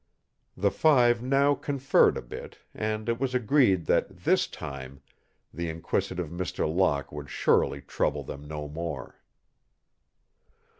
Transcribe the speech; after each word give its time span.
The 0.57 0.71
five 0.71 1.21
now 1.21 1.53
conferred 1.53 2.17
a 2.17 2.23
bit 2.23 2.57
and 2.73 3.07
it 3.07 3.19
was 3.19 3.35
agreed 3.35 3.85
that 3.85 4.09
this 4.21 4.47
time 4.47 5.01
the 5.53 5.69
inquisitive 5.69 6.31
Mr. 6.31 6.67
Locke 6.67 7.11
would 7.11 7.29
surely 7.29 7.81
trouble 7.81 8.23
them 8.23 8.47
no 8.47 8.67
more. 8.67 9.19